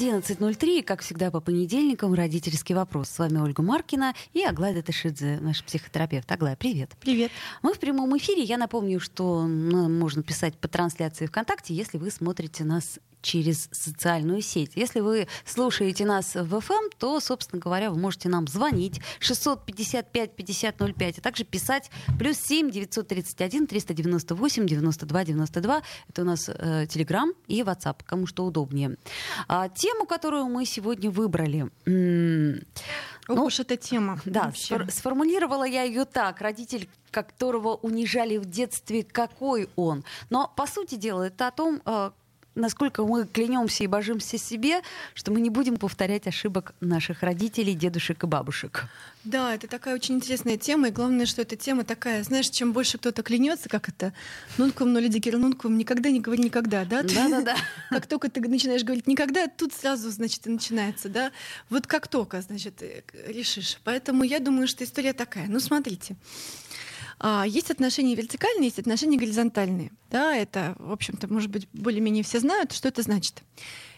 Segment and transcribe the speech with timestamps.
[0.00, 3.10] 11.03, как всегда, по понедельникам, родительский вопрос.
[3.10, 6.32] С вами Ольга Маркина и Аглая Ташидзе, наш психотерапевт.
[6.32, 6.92] Аглая, привет.
[7.00, 7.30] Привет.
[7.60, 8.42] Мы в прямом эфире.
[8.42, 14.72] Я напомню, что можно писать по трансляции ВКонтакте, если вы смотрите нас через социальную сеть.
[14.74, 21.18] Если вы слушаете нас в FM, то, собственно говоря, вы можете нам звонить 655 5005,
[21.18, 25.82] а также писать плюс 7 931 398 92 92.
[26.08, 28.96] Это у нас э, Telegram и WhatsApp, кому что удобнее.
[29.48, 31.70] А, тему, которую мы сегодня выбрали...
[31.86, 32.60] М-
[33.28, 34.18] ну, уж эта тема.
[34.24, 36.40] Да, сфор- сформулировала я ее так.
[36.40, 40.04] Родитель, которого унижали в детстве, какой он.
[40.30, 42.10] Но, по сути дела, это о том, э,
[42.54, 44.82] насколько мы клянемся и божимся себе,
[45.14, 48.86] что мы не будем повторять ошибок наших родителей, дедушек и бабушек.
[49.24, 52.96] Да, это такая очень интересная тема, и главное, что эта тема такая, знаешь, чем больше
[52.96, 54.14] кто-то клянется, как это,
[54.56, 57.02] нункум, но лидикер нункум, никогда не говори никогда, да?
[57.14, 57.56] Да-да-да.
[57.90, 61.32] Как только ты начинаешь говорить никогда, тут сразу, значит, и начинается, да?
[61.68, 62.82] Вот как только, значит,
[63.26, 63.78] решишь.
[63.84, 65.46] Поэтому я думаю, что история такая.
[65.48, 66.16] Ну, смотрите.
[67.20, 69.92] А, есть отношения вертикальные, есть отношения горизонтальные.
[70.10, 73.42] Да, это, в общем-то, может быть, более-менее все знают, что это значит.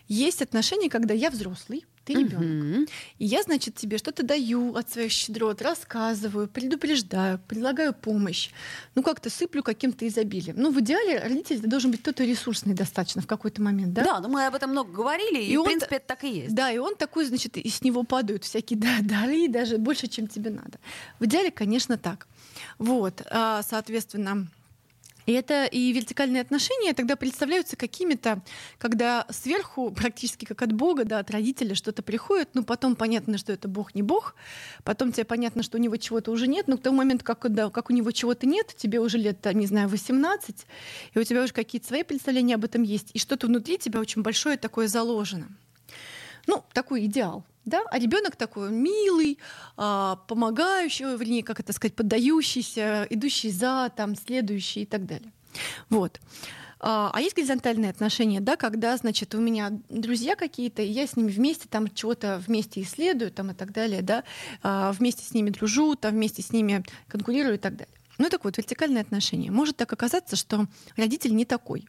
[0.09, 2.42] Есть отношения, когда я взрослый, ты ребенок.
[2.42, 2.91] Uh-huh.
[3.19, 8.51] И я, значит, тебе что-то даю от своих щедрот, рассказываю, предупреждаю, предлагаю помощь.
[8.97, 10.57] Ну, как-то сыплю каким-то изобилием.
[10.59, 14.03] Ну, в идеале родитель должен быть кто-то ресурсный достаточно в какой-то момент, да?
[14.03, 16.55] Да, но мы об этом много говорили, и, и в принципе, это так и есть.
[16.55, 20.27] Да, и он такой, значит, и с него падают всякие да, дары, даже больше, чем
[20.27, 20.81] тебе надо.
[21.20, 22.27] В идеале, конечно, так.
[22.83, 24.49] Вот, а, соответственно,
[25.25, 28.43] это и вертикальные отношения тогда представляются какими-то,
[28.79, 33.53] когда сверху, практически как от Бога, да, от родителя что-то приходит, ну потом понятно, что
[33.53, 34.35] это Бог не Бог,
[34.83, 37.71] потом тебе понятно, что у него чего-то уже нет, но к тому моменту, как, да,
[37.71, 40.67] как у него чего-то нет, тебе уже лет, не знаю, 18,
[41.15, 44.23] и у тебя уже какие-то свои представления об этом есть, и что-то внутри тебя очень
[44.23, 45.47] большое такое заложено.
[46.48, 47.45] Ну, такой идеал.
[47.64, 47.83] Да?
[47.90, 49.39] А ребенок такой милый,
[49.77, 55.33] а, помогающий, вернее, как это сказать, поддающийся, идущий за, там, следующий и так далее.
[55.90, 56.20] Вот.
[56.84, 61.17] А, а есть горизонтальные отношения, да, когда, значит, у меня друзья какие-то, и я с
[61.17, 64.24] ними вместе там чего-то вместе исследую, там и так далее, да,
[64.64, 67.94] а, вместе с ними дружу, там вместе с ними конкурирую и так далее.
[68.18, 69.52] Ну, так вот, вертикальные отношения.
[69.52, 71.86] Может так оказаться, что родитель не такой.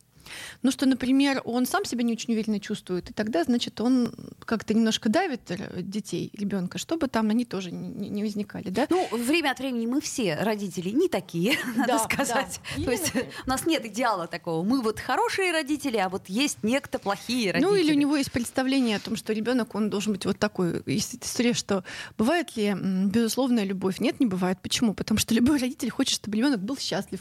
[0.61, 4.13] Ну, что, например, он сам себя не очень уверенно чувствует, и тогда, значит, он
[4.45, 5.41] как-то немножко давит
[5.89, 8.87] детей, ребенка, чтобы там они тоже не, не возникали, да?
[8.89, 12.59] Ну, время от времени мы все родители не такие, надо да, сказать.
[12.77, 12.85] Да.
[12.85, 13.11] То есть
[13.45, 14.63] у нас нет идеала такого.
[14.63, 17.69] Мы вот хорошие родители, а вот есть некто плохие родители.
[17.69, 20.81] Ну, или у него есть представление о том, что ребенок он должен быть вот такой.
[20.85, 21.83] Есть история, что
[22.17, 23.99] бывает ли безусловная любовь?
[23.99, 24.59] Нет, не бывает.
[24.61, 24.93] Почему?
[24.93, 27.19] Потому что любой родитель хочет, чтобы ребенок был счастлив.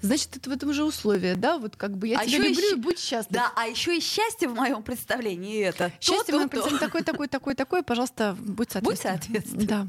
[0.00, 1.58] Значит, это в этом же условии, да?
[1.58, 3.32] Вот как бы я а тебя люблю и будь счастлив.
[3.32, 5.92] Да, а еще и счастье в моем представлении это.
[6.00, 8.82] Счастье в моем представлении такое, такое, такое, такое, пожалуйста, будь соответственно.
[8.82, 9.66] Будь соответственно.
[9.66, 9.86] Да.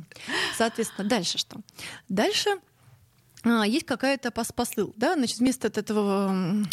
[0.58, 1.58] Соответственно, дальше что?
[2.10, 2.60] Дальше
[3.46, 6.66] а, есть какая-то посыл, да, значит, вместо этого,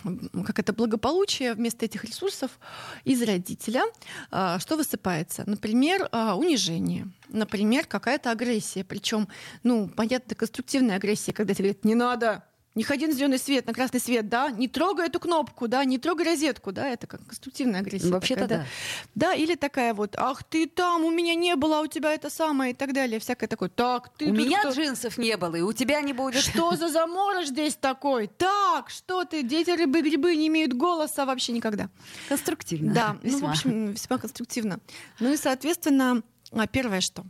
[0.47, 2.59] как это благополучие, вместо этих ресурсов
[3.05, 3.85] из родителя,
[4.31, 5.45] а, что высыпается?
[5.47, 9.29] Например, а, унижение, например, какая-то агрессия, причем,
[9.63, 12.43] ну, понятно, конструктивная агрессия, когда тебе говорят, не надо,
[12.75, 15.99] не ходи на зеленый свет, на красный свет, да, не трогай эту кнопку, да, не
[15.99, 18.11] трогай розетку, да, это как конструктивная агрессия.
[18.11, 18.67] Вообще-то да.
[19.15, 19.35] да.
[19.35, 22.73] или такая вот, ах ты там, у меня не было, а у тебя это самое
[22.73, 23.69] и так далее, всякое такое.
[23.69, 24.71] Так, ты У меня кто?
[24.71, 26.43] джинсов не было, и у тебя не будет.
[26.43, 28.29] Что за заморож здесь такой?
[28.29, 31.91] Так, что ты, дети рыбы, грибы не имеют голоса вообще никогда.
[32.29, 32.95] Конструктивно.
[32.95, 33.39] Да, весьма.
[33.39, 34.81] ну, в общем, весьма конструктивно.
[35.21, 36.23] Ну и, соответственно,
[36.53, 37.25] а, первое что?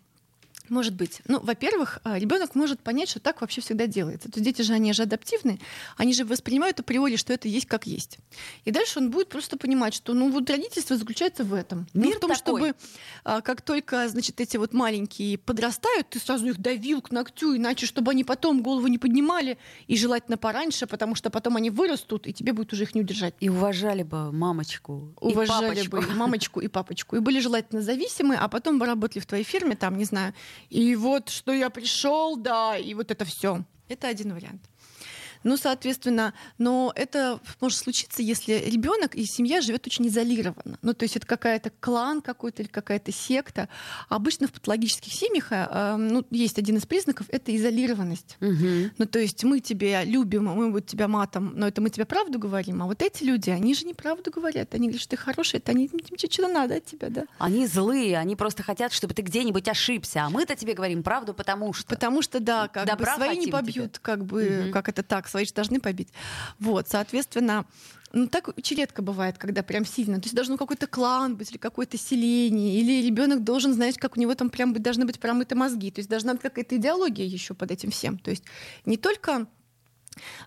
[0.68, 1.20] Может быть.
[1.26, 4.30] Ну, во-первых, а, ребенок может понять, что так вообще всегда делается.
[4.30, 5.60] То есть дети же, они же адаптивны,
[5.96, 8.18] они же воспринимают априори, что это есть как есть.
[8.64, 11.86] И дальше он будет просто понимать, что ну вот родительство заключается в этом.
[11.94, 12.40] Мир ну, в том, такой.
[12.40, 12.74] чтобы
[13.24, 17.86] а, как только, значит, эти вот маленькие подрастают, ты сразу их давил к ногтю, иначе,
[17.86, 22.32] чтобы они потом голову не поднимали, и желательно пораньше, потому что потом они вырастут, и
[22.32, 23.34] тебе будет уже их не удержать.
[23.40, 28.36] И уважали бы мамочку, уважали и бы и мамочку и папочку, и были желательно зависимы,
[28.36, 30.34] а потом бы работали в твоей фирме, там, не знаю,
[30.70, 33.64] и вот что я пришел, да, и вот это все.
[33.88, 34.62] Это один вариант.
[35.44, 40.78] Ну, соответственно, но это может случиться, если ребенок и семья живет очень изолированно.
[40.82, 43.68] Ну, то есть это какая-то клан какой-то или какая-то секта.
[44.08, 48.36] Обычно в патологических семьях э, ну, есть один из признаков— это изолированность.
[48.40, 48.90] Угу.
[48.98, 52.38] Ну, то есть мы тебя любим, мы вот тебя матом, но это мы тебе правду
[52.38, 54.74] говорим, а вот эти люди, они же неправду говорят.
[54.74, 57.24] Они говорят, что ты хороший, это они что-то надо от тебя, да?
[57.38, 61.72] Они злые, они просто хотят, чтобы ты где-нибудь ошибся, а мы-то тебе говорим правду, потому
[61.72, 61.88] что...
[61.88, 64.00] Потому что, да, как Добра бы свои не побьют, тебя.
[64.02, 64.72] как бы, угу.
[64.72, 66.08] как это так, свои же должны побить.
[66.58, 67.66] Вот, соответственно,
[68.12, 70.20] ну, так очень редко бывает, когда прям сильно.
[70.20, 74.20] То есть должен какой-то клан быть или какое-то селение, или ребенок должен знать, как у
[74.20, 75.90] него там прям должны быть промыты мозги.
[75.90, 78.18] То есть должна быть какая-то идеология еще под этим всем.
[78.18, 78.44] То есть
[78.84, 79.46] не только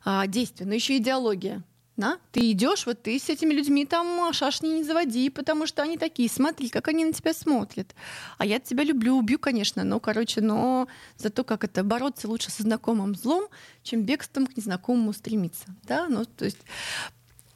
[0.04, 1.64] а, действие, но еще идеология.
[1.98, 2.20] Да?
[2.34, 6.30] Ты идешь, вот ты с этими людьми там шашни не заводи, потому что они такие,
[6.30, 7.96] смотри, как они на тебя смотрят.
[8.38, 12.64] А я тебя люблю, убью, конечно, но, короче, но зато как это бороться лучше со
[12.64, 13.48] знакомым злом,
[13.84, 15.68] чем бегством к незнакомому стремиться.
[15.84, 16.08] Да?
[16.10, 16.60] Ну, то есть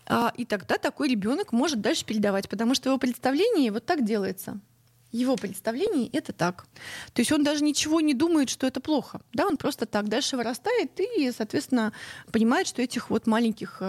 [0.05, 4.59] а, и тогда такой ребенок может дальше передавать, потому что его представление вот так делается
[5.11, 6.65] его представлении это так.
[7.13, 9.21] То есть он даже ничего не думает, что это плохо.
[9.33, 11.93] Да, он просто так дальше вырастает и, соответственно,
[12.31, 13.81] понимает, что этих вот маленьких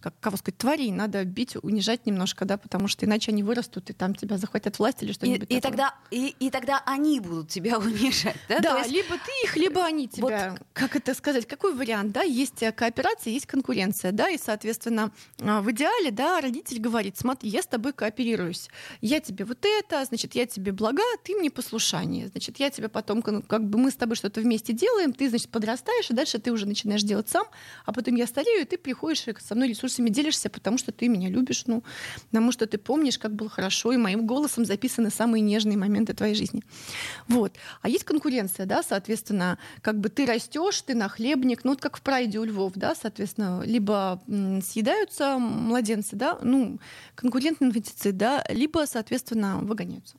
[0.00, 3.92] как кого сказать, тварей надо бить, унижать немножко, да, потому что иначе они вырастут, и
[3.92, 7.78] там тебя захватят власть или что-нибудь и, и тогда и, и тогда они будут тебя
[7.78, 8.60] унижать, да?
[8.60, 8.90] Да, есть...
[8.90, 10.52] либо ты их, либо они тебя.
[10.52, 10.62] Вот...
[10.72, 11.46] Как это сказать?
[11.46, 12.22] Какой вариант, да?
[12.22, 17.50] Есть э, кооперация, есть конкуренция, да, и, соответственно, а, в идеале, да, родитель говорит, смотри,
[17.50, 18.68] я с тобой кооперируюсь,
[19.00, 23.22] я тебе вот это, значит, я тебе блага, ты мне послушание, значит, я тебе потом,
[23.22, 26.66] как бы мы с тобой что-то вместе делаем, ты, значит, подрастаешь, и дальше ты уже
[26.66, 27.46] начинаешь делать сам,
[27.84, 31.08] а потом я старею, и ты приходишь со мной ресурс ресурсами делишься, потому что ты
[31.08, 31.82] меня любишь, ну,
[32.30, 36.34] потому что ты помнишь, как было хорошо, и моим голосом записаны самые нежные моменты твоей
[36.34, 36.62] жизни.
[37.28, 37.52] Вот.
[37.82, 42.02] А есть конкуренция, да, соответственно, как бы ты растешь, ты нахлебник, ну, вот как в
[42.02, 44.20] прайде у львов, да, соответственно, либо
[44.64, 46.78] съедаются младенцы, да, ну,
[47.14, 50.16] конкурентный инфантицид, да, либо, соответственно, выгоняются.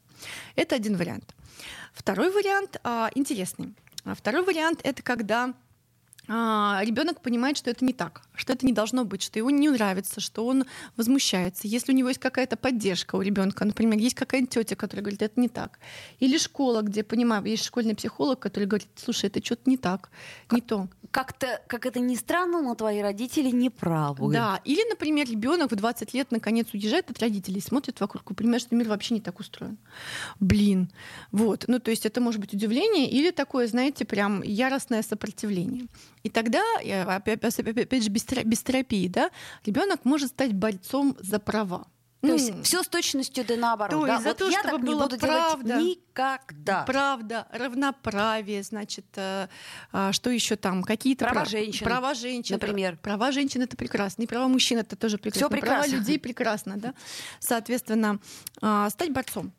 [0.56, 1.34] Это один вариант.
[1.94, 3.74] Второй вариант а, интересный.
[4.04, 5.54] А второй вариант это когда
[6.28, 9.70] а, ребенок понимает, что это не так, что это не должно быть, что ему не
[9.70, 10.66] нравится, что он
[10.98, 11.68] возмущается.
[11.68, 15.40] Если у него есть какая-то поддержка у ребенка, например, есть какая-то тетя, которая говорит, это
[15.40, 15.80] не так.
[16.20, 20.10] Или школа, где, понимаю, есть школьный психолог, который говорит, слушай, это что-то не так,
[20.48, 20.90] как, не то.
[21.12, 24.34] Как-то, как это ни странно, но твои родители не правы.
[24.34, 24.60] Да.
[24.66, 28.76] Или, например, ребенок в 20 лет наконец уезжает от родителей, смотрит вокруг и понимает, что
[28.76, 29.78] мир вообще не так устроен.
[30.40, 30.92] Блин.
[31.32, 31.66] Вот.
[31.68, 35.88] Ну, то есть это может быть удивление или такое, знаете, прям яростное сопротивление.
[36.24, 36.62] И тогда,
[37.08, 38.24] опять, опять же, без,
[38.64, 39.32] терапии, да,
[39.66, 41.88] ребенок может стать бойцом за права.
[42.22, 44.00] То ну, есть все с точностью да наоборот.
[44.00, 44.20] То да?
[44.20, 46.84] за вот то, я чтобы так не буду правда, делать никогда.
[46.84, 49.48] Правда, равноправие, значит, э,
[49.92, 51.50] э, что еще там, какие-то права прав...
[51.50, 52.98] женщин, права женщин, например.
[52.98, 55.48] Права женщин это прекрасно, и права мужчин это тоже прекрасно.
[55.48, 55.90] Все прекрасно.
[55.90, 56.94] Права людей прекрасно, да.
[57.40, 58.20] Соответственно,
[58.62, 59.52] э, стать борцом.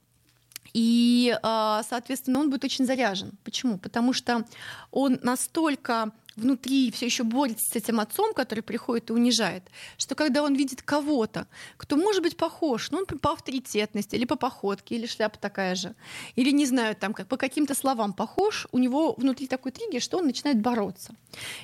[0.73, 3.33] И, э, соответственно, он будет очень заряжен.
[3.43, 3.77] Почему?
[3.77, 4.47] Потому что
[4.93, 9.65] он настолько внутри все еще борется с этим отцом, который приходит и унижает,
[9.97, 11.47] что когда он видит кого-то,
[11.77, 15.95] кто может быть похож, ну, по авторитетности, или по походке, или шляпа такая же,
[16.37, 20.19] или, не знаю, там, как по каким-то словам похож, у него внутри такой триггер, что
[20.19, 21.15] он начинает бороться.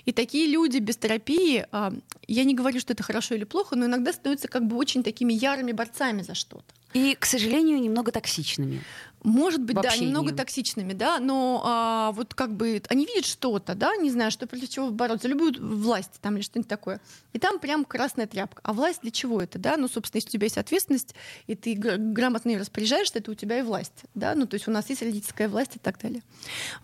[0.04, 1.92] И такие люди без терапии, а,
[2.26, 5.32] я не говорю, что это хорошо или плохо, но иногда становятся как бы очень такими
[5.32, 6.74] ярыми борцами за что-то.
[6.94, 8.82] И, к сожалению, немного токсичными.
[9.25, 13.96] Может быть, да, немного токсичными, да, но а, вот как бы они видят что-то, да,
[13.96, 17.00] не знаю, что против чего бороться, любую власть там или что-нибудь такое.
[17.32, 18.61] И там прям красная тряпка.
[18.62, 19.76] А власть для чего это, да?
[19.76, 21.14] Ну, собственно, если у тебя есть ответственность,
[21.49, 24.71] и ты грамотно ее распоряжаешься, это у тебя и власть, да, ну, то есть у
[24.71, 26.23] нас есть родительская власть и так далее.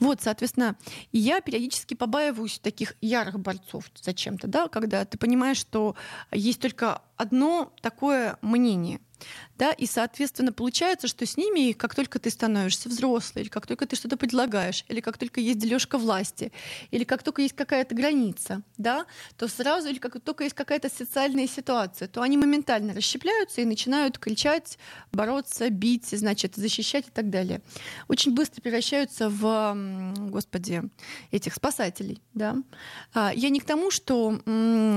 [0.00, 0.76] Вот, соответственно,
[1.12, 5.94] я периодически побаиваюсь таких ярых борцов зачем-то, да, когда ты понимаешь, что
[6.32, 9.00] есть только одно такое мнение—
[9.56, 13.87] да, и, соответственно, получается, что с ними, как только ты становишься взрослой, или как только
[13.87, 16.52] ты что-то предлагаешь, или как только есть дележка власти,
[16.90, 19.06] или как только есть какая-то граница, да,
[19.37, 24.18] то сразу, или как только есть какая-то социальная ситуация, то они моментально расщепляются и начинают
[24.18, 24.78] кричать,
[25.12, 27.62] бороться, бить, значит, защищать и так далее.
[28.09, 30.83] Очень быстро превращаются в, господи,
[31.30, 32.56] этих спасателей, да.
[33.12, 34.40] А, я не к тому, что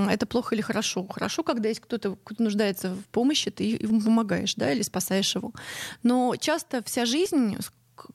[0.09, 1.05] это плохо или хорошо.
[1.07, 5.53] Хорошо, когда есть кто-то, кто нуждается в помощи, ты ему помогаешь, да, или спасаешь его.
[6.03, 7.55] Но часто вся жизнь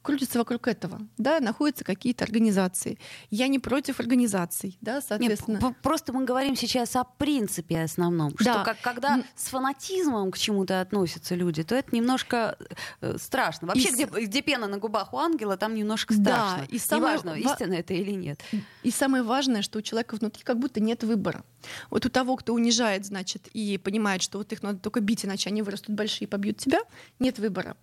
[0.03, 2.99] крутится вокруг этого, да, находятся какие-то организации.
[3.31, 5.59] Я не против организаций, да, соответственно.
[5.63, 8.53] Нет, просто мы говорим сейчас о принципе основном, да.
[8.53, 12.57] что как, когда с фанатизмом к чему-то относятся люди, то это немножко
[13.01, 13.69] э, страшно.
[13.69, 13.93] Вообще, и...
[13.93, 16.59] где, где пена на губах у ангела, там немножко страшно.
[16.59, 17.15] Да, и самое...
[17.15, 18.41] Неважно, истина это или нет.
[18.83, 21.45] И самое важное, что у человека внутри как будто нет выбора.
[21.91, 25.51] Вот у того, кто унижает, значит, и понимает, что вот их надо только бить, иначе
[25.51, 26.81] они вырастут большие и побьют тебя,
[27.19, 27.77] нет выбора.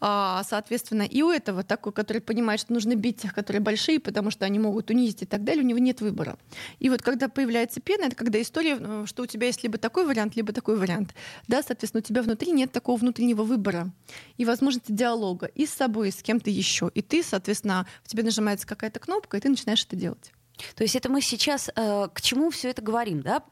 [0.00, 4.30] А, соответственно, и у этого такой, который понимает, что нужно бить тех, которые большие, потому
[4.30, 6.38] что они могут унизить и так далее, у него нет выбора.
[6.78, 10.06] И вот когда появляется пена, это когда история, э, что у тебя есть либо такой
[10.06, 11.14] вариант, либо такой вариант.
[11.48, 13.92] Да, соответственно, у тебя внутри нет такого внутреннего выбора
[14.38, 16.90] и возможности диалога и с собой, и с кем-то еще.
[16.94, 20.32] И ты, соответственно, в тебе нажимается какая-то кнопка, и ты начинаешь это делать.
[20.76, 23.42] То есть это мы сейчас э, к чему все это говорим, да?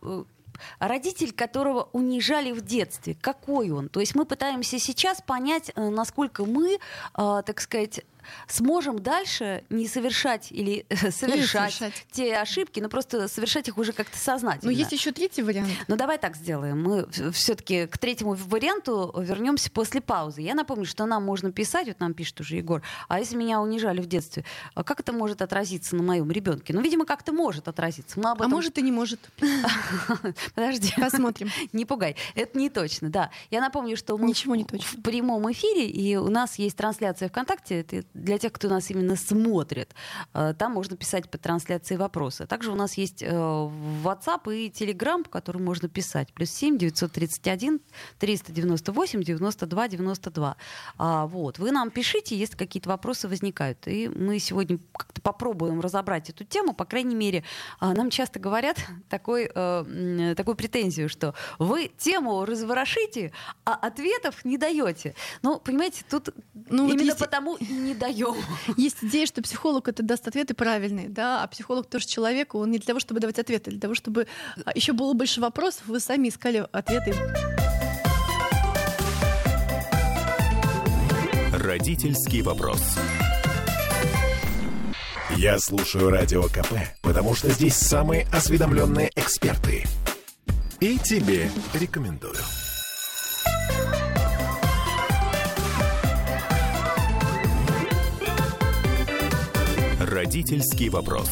[0.79, 3.89] Родитель, которого унижали в детстве, какой он?
[3.89, 6.79] То есть мы пытаемся сейчас понять, э, насколько мы, э,
[7.15, 8.05] так сказать,
[8.49, 13.93] сможем дальше не совершать или э, совершать, совершать те ошибки, но просто совершать их уже
[13.93, 14.71] как-то сознательно.
[14.71, 15.71] Но есть еще третий вариант.
[15.89, 16.83] Ну давай так сделаем.
[16.83, 20.43] Мы все-таки к третьему варианту вернемся после паузы.
[20.43, 24.01] Я напомню, что нам можно писать, вот нам пишет уже Егор, а если меня унижали
[24.01, 26.73] в детстве, а как это может отразиться на моем ребенке?
[26.73, 28.19] Ну, видимо, как-то может отразиться.
[28.19, 28.53] Мы об а этом...
[28.53, 29.21] А может и не может.
[30.55, 30.93] Подожди.
[30.97, 31.51] Посмотрим.
[31.73, 32.17] Не пугай.
[32.35, 33.31] Это не точно, да.
[33.51, 34.87] Я напомню, что мы Ничего не точно.
[34.99, 37.81] в прямом эфире, и у нас есть трансляция ВКонтакте.
[37.81, 39.95] Это для тех, кто нас именно смотрит.
[40.35, 42.47] Э, там можно писать по трансляции вопросы.
[42.47, 46.33] Также у нас есть э, WhatsApp и Telegram, по которым можно писать.
[46.33, 47.81] Плюс 7 931
[48.19, 50.57] 398 92 92.
[50.99, 51.59] А, вот.
[51.59, 53.87] Вы нам пишите, если какие-то вопросы возникают.
[53.87, 56.75] И мы сегодня как-то попробуем разобрать эту тему.
[56.75, 57.45] По крайней мере,
[57.79, 58.79] а, нам часто говорят
[59.09, 63.33] такой, э, такую претензию, что вы тему разворошите,
[63.65, 65.15] а ответов не даете.
[65.43, 66.31] Ну, понимаете, тут
[66.69, 67.25] ну, именно вот если...
[67.25, 68.37] потому и не даем.
[68.77, 72.79] Есть идея, что психолог это даст ответы правильные, да, а психолог тоже человек, он не
[72.79, 74.27] для того, чтобы давать ответы, а для того, чтобы
[74.65, 77.15] а, еще было больше вопросов, вы сами искали ответы.
[81.53, 82.83] Родительский вопрос.
[85.37, 89.85] Я слушаю радио КП, потому что здесь самые осведомленные эксперты.
[90.81, 92.35] И тебе рекомендую.
[100.33, 101.29] Родительский вопрос.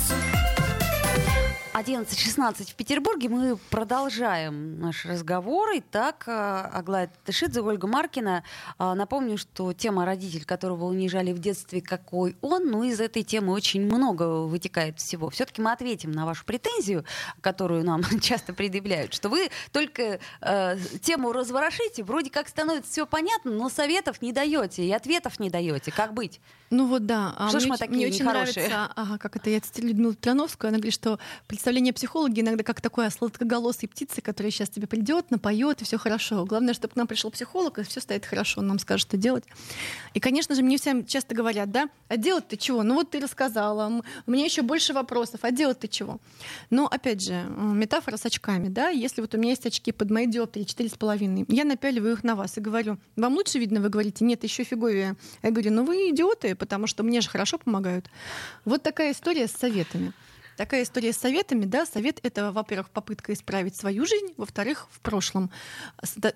[1.73, 3.31] 11.16 в Петербурге.
[3.31, 5.71] Мы продолжаем наш разговор.
[5.77, 8.45] Итак, э, Аглая Тышидзе, Ольга Маркина.
[8.79, 12.67] Э, напомню, что тема родитель, которого унижали в детстве, какой он.
[12.67, 15.31] Ну, из этой темы очень много вытекает всего.
[15.31, 17.07] Все-таки мы ответим на вашу претензию,
[17.41, 23.51] которую нам часто предъявляют, что вы только э, тему разворошите, вроде как становится все понятно,
[23.53, 25.91] но советов не даете и ответов не даете.
[25.91, 26.39] Как быть?
[26.71, 27.35] Ну вот да.
[27.37, 30.69] А что ж мы такие Мне очень нравится, ага, как это я цитирую Людмилу Трановскую,
[30.69, 35.83] она говорит, что представление психологи иногда как такой сладкоголосой птицы, которая сейчас тебе придет, напоет,
[35.83, 36.45] и все хорошо.
[36.45, 39.45] Главное, чтобы к нам пришел психолог, и все стоит хорошо, он нам скажет, что делать.
[40.15, 42.85] И, конечно же, мне всем часто говорят, да, а делать ты чего?
[42.85, 46.21] Ну вот ты рассказала, у меня еще больше вопросов, а делать ты чего?
[46.71, 50.29] Но, опять же, метафора с очками, да, если вот у меня есть очки под моей
[50.29, 54.45] диоптрии 4,5, я напяливаю их на вас и говорю, вам лучше видно, вы говорите, нет,
[54.45, 55.17] еще фиговее.
[55.43, 58.09] Я говорю, ну вы идиоты, потому что мне же хорошо помогают.
[58.65, 60.13] Вот такая история с советами.
[60.61, 65.51] Такая история с советами, да, совет— это, во-первых, попытка исправить свою жизнь, во-вторых, в прошлом.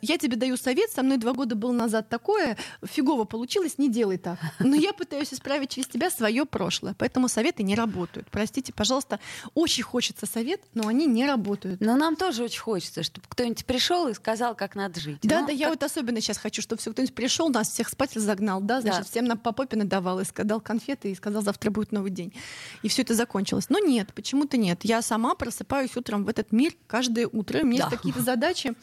[0.01, 4.17] Я тебе даю совет, со мной два года был назад такое, фигово получилось, не делай
[4.17, 4.39] так.
[4.61, 8.27] Но я пытаюсь исправить через тебя свое прошлое, поэтому советы не работают.
[8.31, 9.21] Простите, пожалуйста,
[9.53, 11.83] очень хочется совет, но они не работают.
[11.83, 15.19] Но нам тоже очень хочется, чтобы кто-нибудь пришел и сказал, как надо жить.
[15.23, 15.61] Да, но да, как...
[15.61, 19.01] я вот особенно сейчас хочу, чтобы все кто-нибудь пришел, нас всех спать загнал, да, значит,
[19.01, 19.05] да.
[19.05, 22.33] всем на по попе надавал и сказал конфеты и сказал, завтра будет новый день.
[22.81, 23.67] И все это закончилось.
[23.69, 24.81] Но нет, почему-то нет.
[24.85, 27.61] Я сама просыпаюсь утром в этот мир каждое утро.
[27.61, 27.85] У меня да.
[27.85, 28.75] есть какие-то задачи,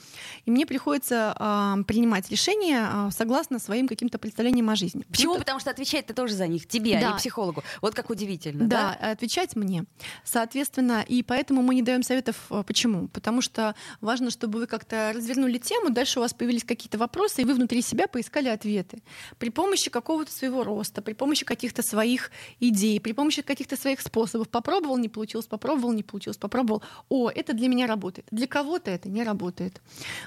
[0.46, 5.04] и мне приходится э, принимать решения э, согласно своим каким-то представлениям о жизни.
[5.10, 5.38] Почему?
[5.38, 7.08] Потому что отвечать ты тоже за них, тебе, да.
[7.08, 7.64] а не психологу.
[7.82, 8.68] Вот как удивительно.
[8.68, 9.86] Да, да, отвечать мне.
[10.24, 12.36] Соответственно, и поэтому мы не даем советов.
[12.50, 13.08] А, почему?
[13.08, 17.46] Потому что важно, чтобы вы как-то развернули тему, дальше у вас появились какие-то вопросы, и
[17.46, 19.02] вы внутри себя поискали ответы.
[19.38, 24.50] При помощи какого-то своего роста, при помощи каких-то своих идей, при помощи каких-то своих способов.
[24.50, 26.82] Попробовал, не получилось, попробовал, не получилось, попробовал.
[27.10, 28.28] О, это для меня работает.
[28.32, 29.82] Для кого-то это не работает.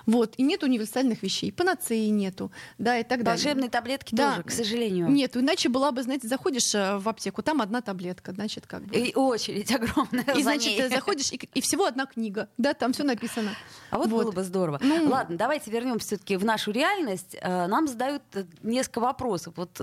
[0.07, 0.35] Вот.
[0.37, 1.53] И нет универсальных вещей.
[1.53, 2.51] Панацеи нету.
[2.79, 3.43] Да, и так далее.
[3.43, 4.31] Волшебные таблетки да.
[4.31, 5.09] тоже, к сожалению.
[5.09, 8.95] Нет, иначе была бы, знаете, заходишь э, в аптеку, там одна таблетка, значит, как бы.
[8.95, 10.35] И очередь огромная.
[10.37, 10.89] И, значит, ней.
[10.89, 12.49] заходишь, и, и всего одна книга.
[12.59, 13.51] Да, там все написано.
[13.91, 14.25] А вот, вот.
[14.25, 14.81] было бы здорово.
[14.83, 17.37] Ну, Ладно, давайте вернемся все-таки в нашу реальность.
[17.41, 19.55] Э, нам задают э, несколько вопросов.
[19.57, 19.81] Вот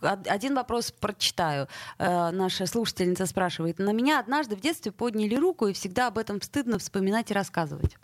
[0.00, 1.68] один вопрос прочитаю.
[1.98, 3.78] Э, наша слушательница спрашивает.
[3.78, 7.96] На меня однажды в детстве подняли руку, и всегда об этом стыдно вспоминать и рассказывать.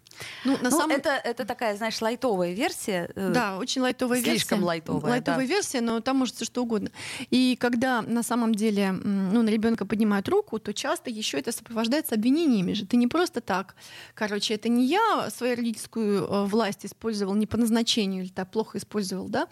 [0.45, 0.97] Ну, на ну, самом...
[0.97, 3.11] это, это такая, знаешь, лайтовая версия.
[3.15, 4.47] Э, да, очень лайтовая слишком версия.
[4.47, 5.11] Слишком лайтовая.
[5.11, 5.55] Лайтовая да.
[5.55, 6.91] версия, но там может что угодно.
[7.31, 12.15] И когда на самом деле ну, на ребенка поднимают руку, то часто еще это сопровождается
[12.15, 12.87] обвинениями же.
[12.87, 13.75] Ты не просто так.
[14.15, 18.79] Короче, это не я свою родительскую э, власть использовал не по назначению или так плохо
[18.79, 19.49] использовал, да,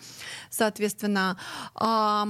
[0.50, 1.38] соответственно,
[1.75, 2.26] а,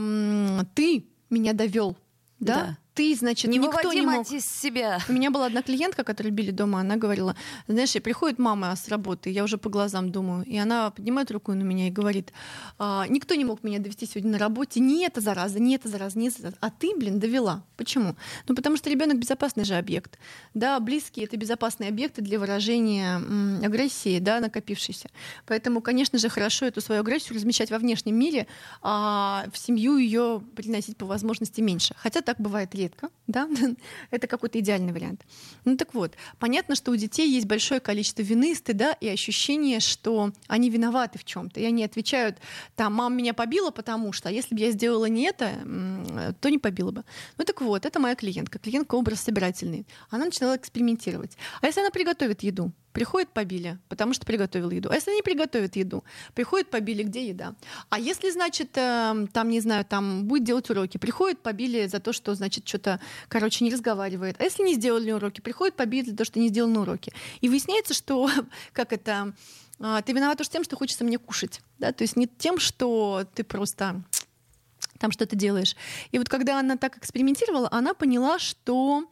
[0.75, 1.97] ты меня довел,
[2.39, 2.55] да?
[2.55, 4.31] да ты, значит, не никто не мог...
[4.31, 5.01] из себя.
[5.09, 7.35] У меня была одна клиентка, которую били дома, она говорила,
[7.67, 11.63] знаешь, приходит мама с работы, я уже по глазам думаю, и она поднимает руку на
[11.63, 12.33] меня и говорит,
[12.79, 16.19] а, никто не мог меня довести сегодня на работе, не это зараза, не это зараза,
[16.19, 17.65] не зараза, а ты, блин, довела.
[17.77, 18.17] Почему?
[18.47, 20.19] Ну, потому что ребенок безопасный же объект.
[20.55, 25.09] Да, близкие— это безопасные объекты для выражения м, агрессии, да, накопившейся.
[25.47, 28.47] Поэтому, конечно же, хорошо эту свою агрессию размещать во внешнем мире,
[28.83, 31.95] а в семью ее приносить по возможности меньше.
[31.97, 33.49] Хотя так бывает редко редко, да,
[34.11, 35.23] это какой-то идеальный вариант.
[35.65, 40.33] Ну так вот, понятно, что у детей есть большое количество вины, стыда и ощущения, что
[40.47, 42.39] они виноваты в чем-то, и они отвечают,
[42.77, 45.51] там, мама меня побила, потому что, а если бы я сделала не это,
[46.41, 47.05] то не побила бы.
[47.39, 49.87] Ну так вот, это моя клиентка, клиентка образ собирательный.
[50.11, 51.37] Она начинала экспериментировать.
[51.61, 52.73] А если она приготовит еду?
[52.95, 54.89] Приходит побили, потому что приготовил еду.
[54.89, 57.57] А если не приготовит еду, приходит побили, где еда?
[57.91, 62.13] А если, значит, э, там, не знаю, там будет делать уроки, приходит побили за то,
[62.13, 64.37] что, значит, что-то, короче, не разговаривает.
[64.39, 67.13] А если не сделали уроки, приходит побили за то, что не сделаны уроки.
[67.41, 68.31] И выясняется, что,
[68.73, 69.35] как это,
[69.81, 71.63] а, ты виновата тем, что хочется мне кушать.
[71.81, 71.91] Да?
[71.91, 74.05] То есть не тем, что ты просто
[75.01, 75.75] там что-то делаешь.
[76.13, 79.11] И вот когда она так экспериментировала, она поняла, что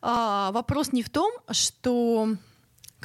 [0.00, 2.36] а, вопрос не в том, что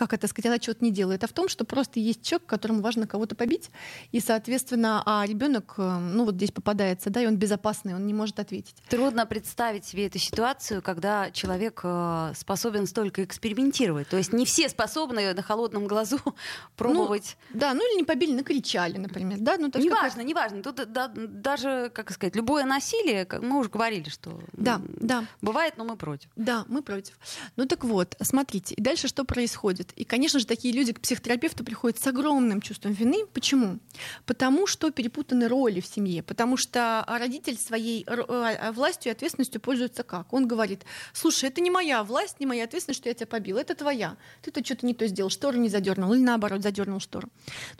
[0.01, 2.81] как это сказать, она чего-то не делает, а в том, что просто есть человек, которому
[2.81, 3.69] важно кого-то побить,
[4.11, 8.13] и, соответственно, а ребенок, э, ну вот здесь попадается, да, и он безопасный, он не
[8.15, 8.75] может ответить.
[8.89, 14.09] Трудно представить себе эту ситуацию, когда человек э, способен столько экспериментировать.
[14.09, 16.19] То есть не все способны на холодном глазу
[16.75, 17.37] пробовать.
[17.53, 20.63] Ну, да, ну или не побили, накричали, например, да, ну то есть неважно, неважно.
[20.63, 25.25] Тут да, даже, как сказать, любое насилие, мы уже говорили, что да, да.
[25.41, 26.29] бывает, но мы против.
[26.35, 27.19] Да, мы против.
[27.55, 29.90] Ну так вот, смотрите, и дальше что происходит?
[29.95, 33.25] И, конечно же, такие люди к психотерапевту приходят с огромным чувством вины.
[33.33, 33.79] Почему?
[34.25, 36.23] Потому что перепутаны роли в семье.
[36.23, 40.33] Потому что родитель своей э, а, властью и ответственностью пользуется как?
[40.33, 40.83] Он говорит,
[41.13, 44.17] слушай, это не моя власть, не моя ответственность, что я тебя побил, это твоя.
[44.41, 47.29] Ты-то что-то не то сделал, штору не задернул, или наоборот, задернул штору.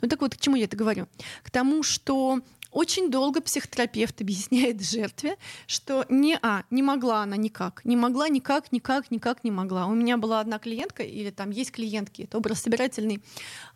[0.00, 1.08] Ну так вот, к чему я это говорю?
[1.42, 2.40] К тому, что
[2.72, 8.72] очень долго психотерапевт объясняет жертве, что не, а, не могла она никак, не могла никак,
[8.72, 9.86] никак, никак не могла.
[9.86, 13.22] У меня была одна клиентка, или там есть клиентки, это образ собирательный,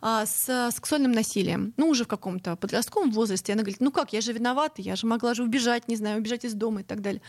[0.01, 3.53] а, с сексуальным насилием, ну, уже в каком-то подростковом возрасте.
[3.53, 6.43] Она говорит, ну как, я же виновата, я же могла же убежать, не знаю, убежать
[6.43, 7.21] из дома и так далее.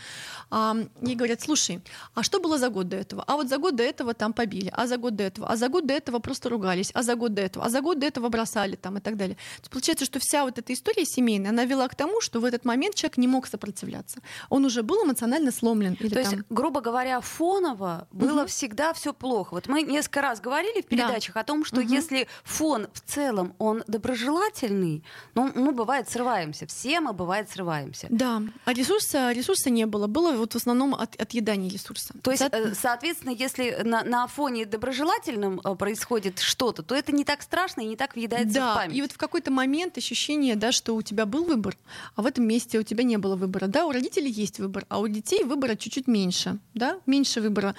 [0.49, 1.81] А, ей говорят, слушай,
[2.15, 3.23] а что было за год до этого?
[3.27, 5.69] А вот за год до этого там побили, а за год до этого, а за
[5.69, 8.29] год до этого просто ругались, а за год до этого, а за год до этого
[8.29, 9.35] бросали там и так далее.
[9.35, 12.45] То есть получается, что вся вот эта история семейная, она вела к тому, что в
[12.45, 14.21] этот момент человек не мог сопротивляться.
[14.49, 15.97] Он уже был эмоционально сломлен.
[15.99, 16.33] Или То там...
[16.33, 18.47] есть, грубо говоря, фоново было угу.
[18.47, 19.55] всегда все плохо.
[19.55, 21.41] Вот мы несколько раз говорили в передачах да.
[21.41, 21.89] о том, что угу.
[21.89, 25.03] если фон в целом он доброжелательный,
[25.35, 26.65] ну, ну, бывает, срываемся.
[26.67, 28.07] Все мы, бывает, срываемся.
[28.09, 28.41] Да.
[28.65, 30.07] А ресурса, ресурса не было.
[30.07, 32.13] Было вот в основном от, отъедание ресурса.
[32.21, 32.73] То есть, За...
[32.73, 37.85] соответственно, если на, на фоне доброжелательном э, происходит что-то, то это не так страшно и
[37.85, 38.71] не так въедается да.
[38.71, 38.95] в память.
[38.95, 41.75] И вот в какой-то момент ощущение, да, что у тебя был выбор,
[42.15, 43.67] а в этом месте у тебя не было выбора.
[43.67, 47.75] Да, у родителей есть выбор, а у детей выбора чуть-чуть меньше, да, меньше выбора.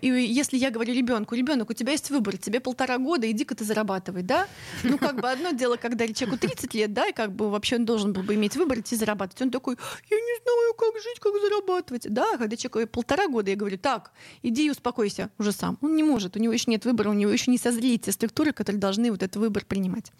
[0.00, 3.64] И если я говорю ребенку, ребенок, у тебя есть выбор, тебе полтора года, иди-ка ты
[3.64, 4.48] зарабатывай, да?
[4.82, 7.84] Ну, как бы одно дело, когда человеку 30 лет, да, и как бы вообще он
[7.84, 9.42] должен был бы иметь выбор идти зарабатывать.
[9.42, 9.76] Он такой,
[10.10, 12.06] я не знаю, как жить, как зарабатывать.
[12.08, 15.76] Да, когда человеку полтора года, я говорю, так, иди и успокойся уже сам.
[15.82, 18.52] Он не может, у него еще нет выбора, у него еще не созрели те структуры,
[18.52, 20.12] которые должны вот этот выбор принимать.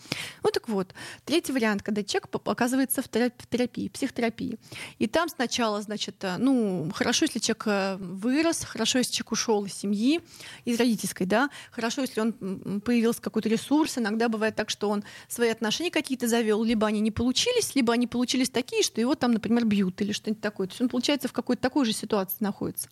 [0.42, 0.94] Вот так вот.
[1.24, 4.58] Третий вариант, когда человек оказывается в в терапии, психотерапии.
[4.98, 9.64] И там сначала, значит, э, ну, хорошо, если человек э, вырос, хорошо, если человек ушел
[9.64, 10.20] из семьи,
[10.64, 13.98] из родительской, да, хорошо, если он появился какой-то ресурс.
[13.98, 18.06] Иногда бывает так, что он свои отношения какие-то завел, либо они не получились, либо они
[18.06, 20.66] получились такие, что его там, например, бьют или что-нибудь такое.
[20.66, 22.88] То есть он, получается, в какой-то такой же ситуации находится.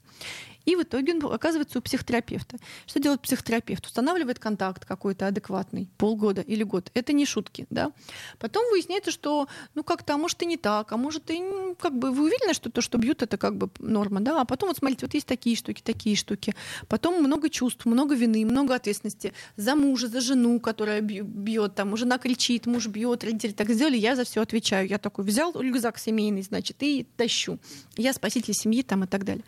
[0.69, 2.59] И в итоге он оказывается у психотерапевта.
[2.87, 3.87] Что делает психотерапевт?
[3.87, 6.91] Устанавливает контакт какой-то адекватный, полгода или год.
[6.93, 7.91] Это не шутки, да.
[8.39, 11.43] Потом выясняется, что, ну, как-то, а может, и не так, а может, и,
[11.81, 14.43] как бы, вы уверены, что то, что бьют, это как бы норма, да.
[14.43, 16.55] А потом, вот смотрите, вот есть такие штуки, такие штуки.
[16.87, 22.19] Потом много чувств, много вины, много ответственности за мужа, за жену, которая бьет, там, жена
[22.19, 24.87] кричит, муж бьет, родители так сделали, я за все отвечаю.
[24.87, 27.59] Я такой взял рюкзак семейный, значит, и тащу.
[27.97, 29.45] Я спаситель семьи там и так далее.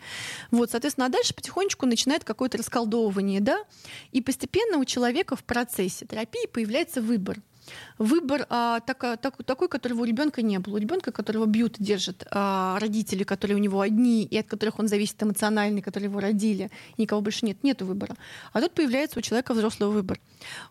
[0.49, 3.63] Вот, соответственно, дальше потихонечку начинает какое-то расколдовывание, да,
[4.11, 7.37] и постепенно у человека в процессе терапии появляется выбор.
[7.97, 10.75] Выбор а, так, так, такой, которого у ребенка не было.
[10.75, 14.79] У ребенка, которого бьют и держат а, родители, которые у него одни, и от которых
[14.79, 18.15] он зависит эмоционально, которые его родили, и никого больше нет, нет выбора.
[18.51, 20.19] А тут появляется у человека взрослый выбор.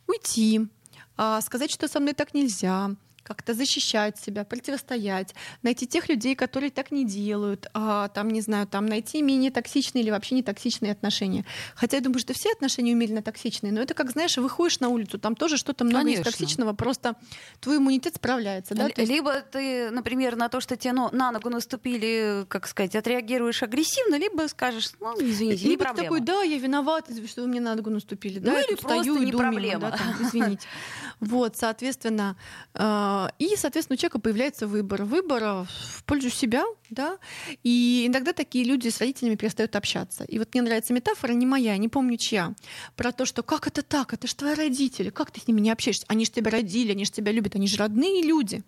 [0.07, 0.69] Уйти,
[1.17, 2.91] а, сказать, что со мной так нельзя,
[3.31, 8.67] как-то защищать себя, противостоять, найти тех людей, которые так не делают, а, там, не знаю,
[8.67, 11.45] там найти менее токсичные или вообще не токсичные отношения.
[11.77, 15.21] Хотя я думаю, что все отношения умеренно токсичные, но это как, знаешь, выходишь на улицу,
[15.21, 16.23] там тоже что-то много Конечно.
[16.23, 17.15] из токсичного, просто
[17.61, 18.75] твой иммунитет справляется.
[18.75, 18.87] Да?
[18.87, 23.63] Л- либо ты, например, на то, что тебе ну, на ногу наступили, как сказать, отреагируешь
[23.63, 26.03] агрессивно, либо скажешь, ну, извините, либо не проблема.
[26.03, 28.41] такой, да, я виноват, что вы мне на ногу наступили.
[28.41, 29.91] Ну, да, или просто не проблема.
[29.93, 30.67] да, там, извините.
[31.21, 32.35] Вот, соответственно,
[32.75, 35.05] э, и, соответственно, у человека появляется выбор.
[35.05, 37.19] Выбор в пользу себя, да,
[37.63, 40.25] и иногда такие люди с родителями перестают общаться.
[40.25, 42.55] И вот мне нравится метафора, не моя, не помню чья,
[42.97, 45.71] про то, что как это так, это же твои родители, как ты с ними не
[45.71, 46.05] общаешься?
[46.09, 48.63] Они же тебя родили, они же тебя любят, они же родные люди.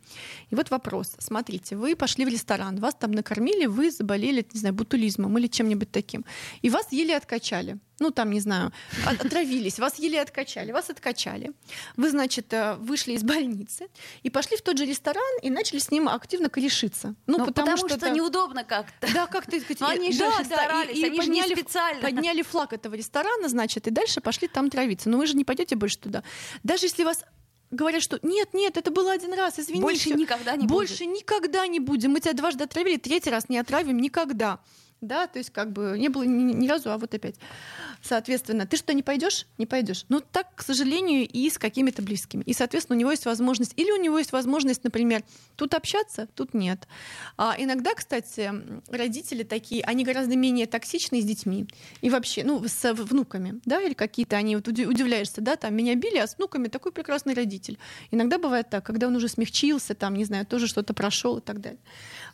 [0.50, 4.74] И вот вопрос, смотрите, вы пошли в ресторан, вас там накормили, вы заболели, не знаю,
[4.74, 6.24] бутулизмом или чем-нибудь таким,
[6.62, 8.72] и вас еле откачали ну там, не знаю,
[9.06, 11.52] отравились, вас еле откачали, вас откачали.
[11.96, 13.88] Вы, значит, э, вышли из больницы
[14.22, 17.14] и пошли в тот же ресторан и начали с ним активно корешиться.
[17.26, 18.10] Ну, ну потому, потому что, что это...
[18.10, 19.12] неудобно как-то.
[19.14, 19.56] Да, как-то.
[19.80, 22.02] Но они же да, старались, и, и они подняли, же не специально.
[22.02, 25.08] Подняли флаг этого ресторана, значит, и дальше пошли там травиться.
[25.08, 26.24] Но вы же не пойдете больше туда.
[26.64, 27.24] Даже если вас
[27.70, 29.82] говорят, что нет, нет, это было один раз, извините.
[29.82, 31.20] Больше никогда не Больше будет.
[31.20, 32.10] никогда не будем.
[32.10, 34.60] Мы тебя дважды отравили, третий раз не отравим никогда
[35.02, 37.34] да, то есть как бы не было ни, ни разу, а вот опять.
[38.02, 39.46] Соответственно, ты что, не пойдешь?
[39.58, 40.06] Не пойдешь.
[40.08, 42.42] Ну, так, к сожалению, и с какими-то близкими.
[42.44, 45.22] И, соответственно, у него есть возможность, или у него есть возможность, например,
[45.56, 46.86] тут общаться, тут нет.
[47.36, 48.52] А иногда, кстати,
[48.88, 51.66] родители такие, они гораздо менее токсичны с детьми.
[52.00, 56.18] И вообще, ну, с внуками, да, или какие-то они, вот удивляешься, да, там, меня били,
[56.18, 57.78] а с внуками такой прекрасный родитель.
[58.10, 61.60] Иногда бывает так, когда он уже смягчился, там, не знаю, тоже что-то прошел и так
[61.60, 61.80] далее.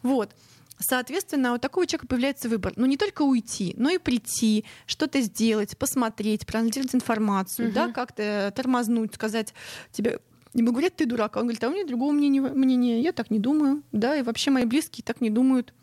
[0.02, 0.30] Вот.
[0.80, 2.72] Соответственно, у такого человека появляется выбор.
[2.76, 7.74] Ну, не только уйти, но и прийти, что-то сделать, посмотреть, проанализировать информацию, угу.
[7.74, 9.54] да, как-то тормознуть, сказать
[9.90, 10.20] тебе,
[10.54, 13.30] ему говорят, ты дурак, а он говорит, а у меня другого мнения, мнения, я так
[13.30, 15.74] не думаю, да, и вообще мои близкие так не думают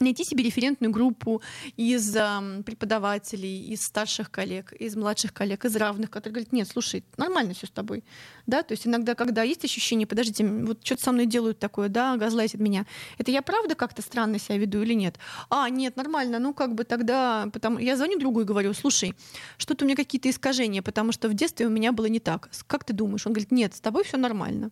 [0.00, 1.42] найти себе референтную группу
[1.76, 7.04] из э, преподавателей, из старших коллег, из младших коллег, из равных, которые говорят, нет, слушай,
[7.16, 8.04] нормально все с тобой.
[8.46, 8.62] Да?
[8.62, 12.60] То есть иногда, когда есть ощущение, подождите, вот что-то со мной делают такое, да, газлайтят
[12.60, 12.86] меня,
[13.18, 15.18] это я правда как-то странно себя веду или нет?
[15.50, 17.78] А, нет, нормально, ну как бы тогда, потому...
[17.78, 19.14] я звоню другу и говорю, слушай,
[19.58, 22.48] что-то у меня какие-то искажения, потому что в детстве у меня было не так.
[22.66, 23.26] Как ты думаешь?
[23.26, 24.70] Он говорит, нет, с тобой все нормально.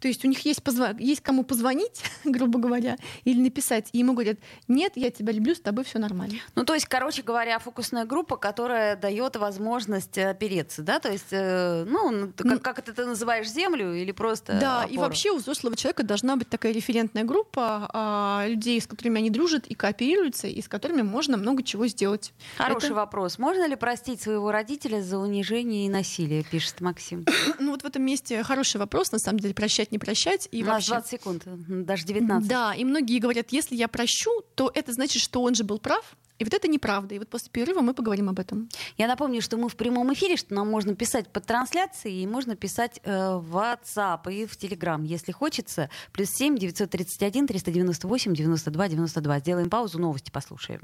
[0.00, 0.98] То есть у них есть, позв...
[0.98, 5.60] есть кому позвонить, грубо говоря, или написать, и ему говорят, нет, я тебя люблю, с
[5.60, 6.34] тобой все нормально.
[6.54, 11.84] Ну, то есть, короче говоря, фокусная группа, которая дает возможность опереться, да, то есть, э,
[11.84, 14.94] ну, как, как это ты называешь, землю или просто Да, опору?
[14.94, 19.30] и вообще у взрослого человека должна быть такая референтная группа а, людей, с которыми они
[19.30, 22.32] дружат и кооперируются, и с которыми можно много чего сделать.
[22.56, 22.94] Хороший это...
[22.94, 23.38] вопрос.
[23.38, 27.24] Можно ли простить своего родителя за унижение и насилие, пишет Максим?
[27.58, 30.48] ну, вот в этом месте хороший вопрос, на самом деле, прощать, не прощать.
[30.50, 30.94] И у вообще...
[30.94, 32.48] нас 20 секунд, даже 19.
[32.48, 36.16] Да, и многие говорят, если я прощу, то это значит, что он же был прав,
[36.38, 37.14] и вот это неправда.
[37.14, 38.68] И вот после перерыва мы поговорим об этом.
[38.96, 42.54] Я напомню, что мы в прямом эфире, что нам можно писать под трансляцией, и можно
[42.54, 45.90] писать э, в WhatsApp и в Telegram, если хочется.
[46.12, 49.38] Плюс 7 931 398 92 92.
[49.40, 50.82] Сделаем паузу, новости послушаем.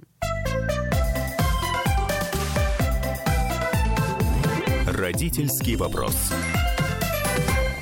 [4.87, 6.33] Родительский вопрос.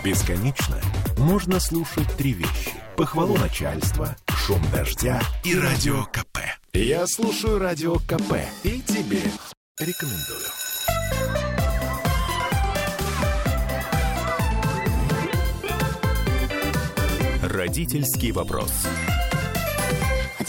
[0.04, 0.80] Бесконечно
[1.18, 2.72] можно слушать три вещи.
[2.96, 6.38] Похвалу начальства, шум дождя и радио КП.
[6.72, 9.22] Я слушаю радио КП и тебе
[9.78, 10.40] рекомендую.
[17.42, 18.72] Родительский вопрос.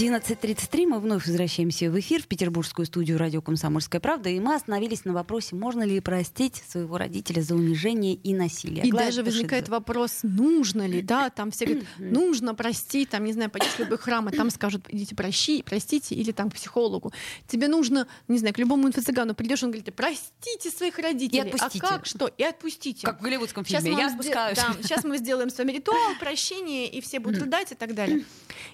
[0.04, 5.06] 11.33 мы вновь возвращаемся в эфир в петербургскую студию радио «Комсомольская правда», и мы остановились
[5.06, 8.84] на вопросе, можно ли простить своего родителя за унижение и насилие.
[8.84, 13.32] И Глая даже возникает вопрос, нужно ли, да, там все говорят, нужно простить, там, не
[13.32, 17.13] знаю, пойдешь в любой храм, и там скажут, идите прощи, простите, или там к психологу.
[17.48, 21.38] Тебе нужно, не знаю, к любому инфо-цыгану придешь, он говорит, простите своих родителей.
[21.38, 21.80] И отпустите.
[21.82, 22.28] А как, что?
[22.28, 23.08] И отпустите.
[23.08, 24.58] Как в голливудском фильме, сейчас я отпускаюсь.
[24.58, 28.26] Да, сейчас мы сделаем с вами ритуал прощения, и все будут рыдать и так далее.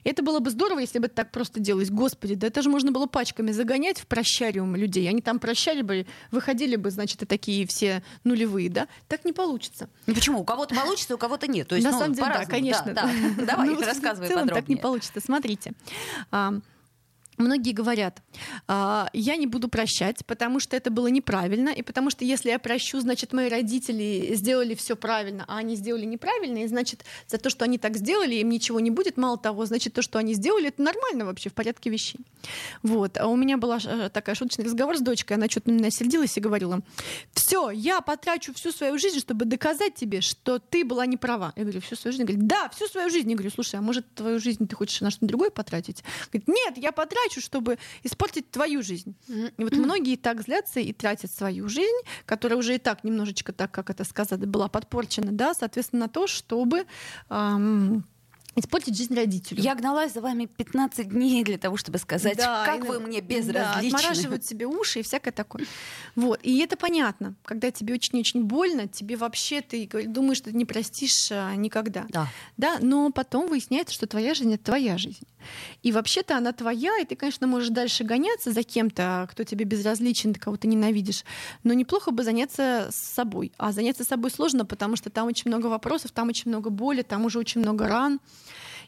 [0.04, 1.90] Это было бы здорово, если бы так просто делалось.
[1.90, 5.10] Господи, да это же можно было пачками загонять в прощариум людей.
[5.10, 8.88] Они там прощали бы, выходили бы, значит, и такие все нулевые, да?
[9.10, 9.90] Так не получится.
[10.08, 10.40] Ну почему?
[10.40, 11.68] У кого-то получится, у кого-то нет.
[11.68, 12.94] То есть, На ну, самом деле, да, конечно.
[12.94, 13.46] Да, да.
[13.48, 14.62] Давай, ну, рассказывай целом подробнее.
[14.62, 15.20] так не получится.
[15.20, 15.74] Смотрите.
[17.40, 18.22] Многие говорят,
[18.68, 22.60] «А, я не буду прощать, потому что это было неправильно, и потому что если я
[22.60, 27.50] прощу, значит, мои родители сделали все правильно, а они сделали неправильно, и значит, за то,
[27.50, 29.16] что они так сделали, им ничего не будет.
[29.16, 32.20] Мало того, значит, то, что они сделали, это нормально вообще, в порядке вещей.
[32.84, 33.18] Вот.
[33.18, 36.36] А у меня была э, такая шуточный разговор с дочкой, она что-то на меня сердилась
[36.36, 36.82] и говорила,
[37.32, 41.54] все, я потрачу всю свою жизнь, чтобы доказать тебе, что ты была не права.
[41.56, 42.26] Я говорю, всю свою жизнь?
[42.26, 43.30] Говорит, да, всю свою жизнь.
[43.30, 46.04] Я говорю, слушай, а может, твою жизнь ты хочешь на что-то другое потратить?
[46.34, 49.16] Говорит, нет, я потрачу потрачу, чтобы испортить твою жизнь.
[49.58, 53.72] И вот многие так злятся и тратят свою жизнь, которая уже и так немножечко, так
[53.72, 56.86] как это сказать, была подпорчена, да, соответственно, на то, чтобы
[57.30, 58.04] эм,
[58.56, 59.62] испортить жизнь родителю.
[59.62, 63.28] Я гналась за вами 15 дней для того, чтобы сказать, Да, как вы мне Да,
[63.28, 63.98] безразличны.
[63.98, 65.66] отмораживают себе уши и всякое такое.
[66.16, 66.40] Вот.
[66.44, 67.36] И это понятно.
[67.44, 72.06] Когда тебе очень-очень больно, тебе вообще ты думаешь, что ты не простишь а, никогда.
[72.10, 72.28] Да.
[72.58, 75.26] Да, но потом выясняется, что твоя жизнь это твоя жизнь.
[75.84, 80.34] И вообще-то она твоя, и ты, конечно, можешь дальше гоняться за кем-то, кто тебе безразличен,
[80.34, 81.24] ты кого-то ненавидишь.
[81.64, 83.52] Но неплохо бы заняться собой.
[83.58, 87.26] А заняться собой сложно, потому что там очень много вопросов, там очень много боли, там
[87.26, 88.20] уже очень много ран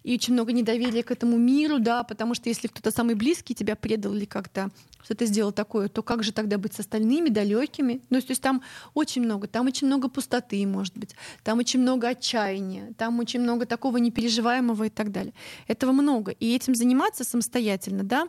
[0.04, 3.76] и очень много недоверия к этому миру, да, потому что если кто-то самый близкий тебя
[3.76, 4.70] предал или как-то
[5.04, 8.02] что-то сделал такое, то как же тогда быть с остальными, далекими?
[8.10, 8.62] Ну, то есть там
[8.94, 13.66] очень много, там очень много пустоты, может быть, там очень много отчаяния, там очень много
[13.66, 15.34] такого непереживаемого и так далее.
[15.68, 16.32] Этого много.
[16.32, 18.28] И этим заниматься самостоятельно, да,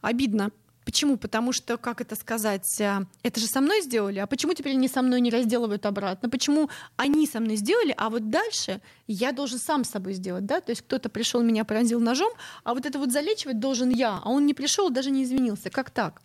[0.00, 0.50] обидно.
[0.86, 1.16] Почему?
[1.16, 4.86] Потому что, как это сказать, а, это же со мной сделали, а почему теперь они
[4.86, 6.30] со мной не разделывают обратно?
[6.30, 10.60] Почему они со мной сделали, а вот дальше я должен сам с собой сделать, да?
[10.60, 14.30] То есть кто-то пришел, меня поразил ножом, а вот это вот залечивать должен я, а
[14.30, 15.70] он не пришел, даже не извинился.
[15.70, 16.22] Как так?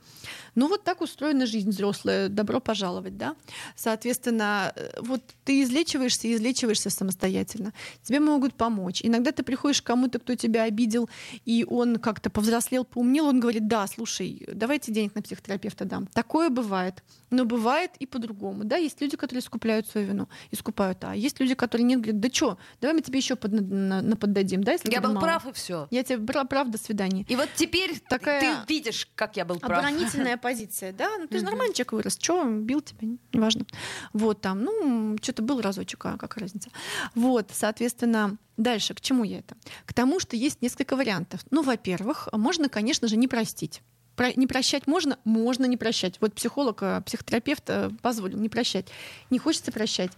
[0.55, 2.29] Ну вот так устроена жизнь взрослая.
[2.29, 3.35] Добро пожаловать, да?
[3.75, 7.73] Соответственно, э, вот ты излечиваешься и излечиваешься самостоятельно.
[8.03, 9.01] Тебе могут помочь.
[9.03, 11.09] Иногда ты приходишь к кому-то, кто тебя обидел,
[11.45, 16.07] и он как-то повзрослел, поумнел, он говорит, да, слушай, давайте денег на психотерапевта дам.
[16.07, 17.03] Такое бывает.
[17.29, 18.65] Но бывает и по-другому.
[18.65, 22.29] Да, есть люди, которые искупляют свою вину, искупают, а есть люди, которые нет, говорят, да
[22.31, 25.21] что, давай мы тебе еще под, на, на поддадим, да, если Я был мало.
[25.21, 25.87] прав и все.
[25.91, 27.25] Я тебе бра- прав, до свидания.
[27.29, 29.79] И вот теперь Такая ты видишь, как я был прав.
[29.79, 31.09] Оборонительная позиция, да?
[31.17, 32.17] Ну ты же человек вырос.
[32.17, 33.07] Че, бил тебя?
[33.33, 33.65] Неважно.
[34.13, 36.69] Вот там, ну, что-то был разочек, а какая разница.
[37.15, 39.55] Вот, соответственно, дальше, к чему я это?
[39.85, 41.41] К тому, что есть несколько вариантов.
[41.51, 43.81] Ну, во-первых, можно, конечно же, не простить.
[44.15, 45.17] Про- не прощать можно?
[45.23, 46.17] Можно не прощать.
[46.19, 48.87] Вот психолог, э, психотерапевт э, позволил не прощать.
[49.29, 50.11] Не хочется прощать.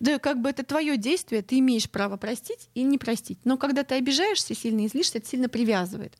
[0.00, 3.38] Да, как бы это твое действие, ты имеешь право простить и не простить.
[3.44, 6.14] Но когда ты обижаешься сильно и злишься, это сильно привязывает.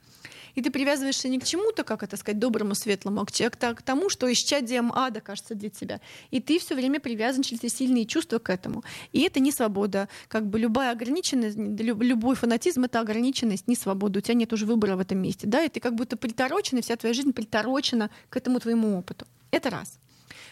[0.54, 4.30] И ты привязываешься не к чему-то, как это сказать, доброму, светлому, а к, тому, что
[4.32, 6.00] исчадием ада кажется для тебя.
[6.30, 8.84] И ты все время привязан через эти сильные чувства к этому.
[9.12, 10.08] И это не свобода.
[10.28, 14.18] Как бы любая ограниченность, лю- любой фанатизм— это ограниченность, не свобода.
[14.18, 15.46] У тебя нет уже выбора в этом месте.
[15.46, 15.62] Да?
[15.62, 19.26] И ты как будто приторочен, и вся твоя жизнь приторочена к этому твоему опыту.
[19.50, 19.98] Это раз.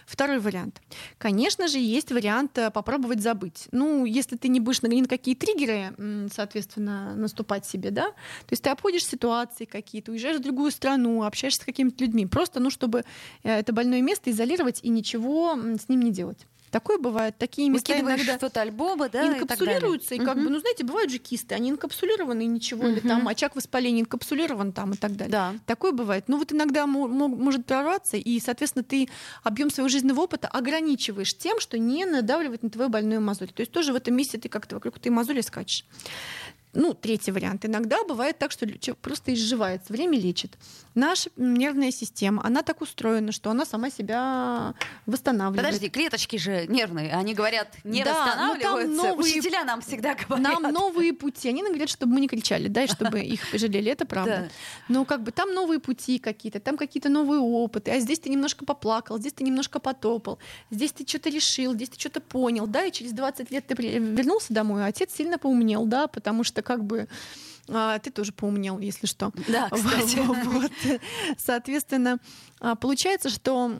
[0.07, 0.81] Второй вариант.
[1.19, 3.69] Конечно же, есть вариант э, попробовать забыть.
[3.73, 8.62] Ну, если ты не будешь ни на какие триггеры, соответственно, наступать себе, да, то есть
[8.62, 13.05] ты обходишь ситуации какие-то, уезжаешь в другую страну, общаешься с какими-то людьми, просто, ну, чтобы
[13.43, 16.47] э, это больное место изолировать и ничего с ним не делать.
[16.70, 17.37] Такое бывает.
[17.38, 19.42] Такие места Выкидываешь иногда фотоальбомы, да, и так далее.
[19.42, 20.44] инкапсулируются, и, как Мгм.
[20.44, 23.09] бы, ну, знаете, бывают же кисты, они инкапсулированы, и ничего, или Мгм.
[23.09, 25.33] там очаг воспаления инкапсулирован там и так далее.
[25.33, 25.54] Да.
[25.66, 26.24] Такое бывает.
[26.28, 29.09] Ну вот иногда мо- мо- может прорваться, и, соответственно, ты
[29.42, 33.48] объем своего жизненного опыта ограничиваешь тем, что не надавливает на твою больную мозоль.
[33.48, 35.85] То есть тоже в этом месте ты как-то вокруг этой мозоли скачешь.
[36.72, 37.64] Ну, третий вариант.
[37.66, 40.56] Иногда бывает так, что человек просто изживается, время лечит.
[40.94, 44.74] Наша нервная система, она так устроена, что она сама себя
[45.06, 45.66] восстанавливает.
[45.66, 49.09] Подожди, клеточки же нервные, они говорят, не Да, но там восстанавливаются.
[49.09, 50.38] новые- Учителя нам всегда говорят.
[50.61, 51.48] Нам новые пути.
[51.48, 53.90] Они нам говорят, чтобы мы не кричали, да, и чтобы их пожалели.
[53.90, 54.48] Это правда.
[54.48, 54.48] Да.
[54.94, 57.90] Но как бы там новые пути какие-то, там какие-то новые опыты.
[57.92, 60.38] А здесь ты немножко поплакал, здесь ты немножко потопал,
[60.70, 64.52] здесь ты что-то решил, здесь ты что-то понял, да, и через 20 лет ты вернулся
[64.52, 67.09] домой, а отец сильно поумнел, да, потому что как бы
[67.73, 69.33] А, ты тоже поумнел, если что.
[69.49, 70.16] Да, кстати.
[70.16, 70.70] Вот.
[71.38, 72.18] Соответственно,
[72.61, 73.73] а, получается, что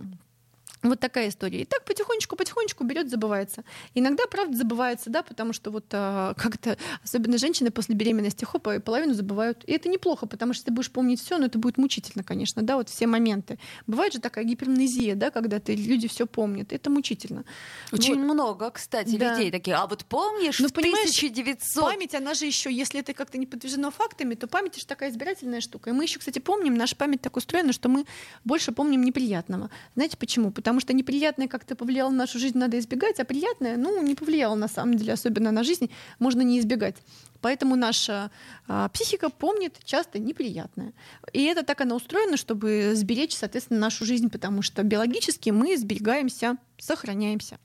[0.83, 1.63] вот такая история.
[1.63, 3.65] И так потихонечку-потихонечку берет, забывается.
[3.95, 8.79] Иногда, правда, забывается, да, потому что вот а, как-то, особенно женщины после беременности, хоп, и
[8.79, 9.63] половину забывают.
[9.67, 12.77] И это неплохо, потому что ты будешь помнить все, но это будет мучительно, конечно, да,
[12.77, 13.59] вот все моменты.
[13.87, 16.73] Бывает же такая гипермнезия, да, когда ты, люди все помнят.
[16.73, 17.45] Это мучительно.
[17.93, 18.33] Очень Вот.
[18.35, 19.33] много, кстати, Да.
[19.35, 19.77] людей такие.
[19.77, 21.85] А вот помнишь, Ну, в понимаешь, 1900...
[21.85, 25.61] Память, она же еще, если это как-то не подтверждено фактами, то память же такая избирательная
[25.61, 25.91] штука.
[25.91, 28.07] И мы еще, кстати, помним, наша память так устроена, что мы
[28.45, 29.71] больше помним неприятного.
[29.95, 30.51] Знаете почему?
[30.51, 34.55] Потому что неприятное как-то повлияло на нашу жизнь, надо избегать, а приятное, ну, не повлияло
[34.55, 36.97] на самом деле, особенно на жизнь, можно не избегать.
[37.41, 38.31] Поэтому наша
[38.69, 40.93] а, психика помнит часто неприятное.
[41.33, 46.57] И это так оно устроено, чтобы сберечь, соответственно, нашу жизнь, потому что биологически мы сберегаемся,
[46.79, 47.59] сохраняемся.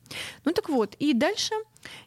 [0.45, 1.53] Ну так вот, и дальше